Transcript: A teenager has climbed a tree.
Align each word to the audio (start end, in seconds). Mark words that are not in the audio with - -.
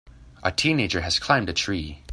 A 0.41 0.51
teenager 0.51 1.01
has 1.01 1.19
climbed 1.19 1.47
a 1.47 1.53
tree. 1.53 2.01